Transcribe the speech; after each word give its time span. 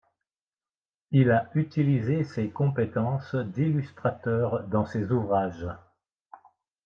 Il 1.11 1.29
a 1.29 1.51
utilisé 1.53 2.23
ses 2.23 2.49
compétences 2.49 3.35
d'illustrateur 3.35 4.63
dans 4.67 4.87
ses 4.87 5.11
ouvrages. 5.11 5.67